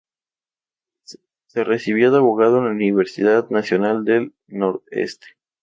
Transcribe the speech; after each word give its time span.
Se 1.03 1.63
recibió 1.63 2.09
de 2.09 2.17
abogado 2.17 2.57
en 2.57 2.65
la 2.65 2.71
Universidad 2.71 3.47
Nacional 3.51 4.03
del 4.03 4.33
Nordeste. 4.47 5.27